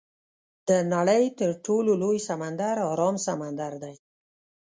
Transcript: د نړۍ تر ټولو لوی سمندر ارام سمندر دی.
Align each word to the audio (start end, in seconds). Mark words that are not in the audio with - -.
د 0.67 0.69
نړۍ 0.93 1.23
تر 1.39 1.51
ټولو 1.65 1.91
لوی 2.01 2.17
سمندر 2.27 2.75
ارام 2.91 3.15
سمندر 3.27 3.71
دی. 3.83 3.95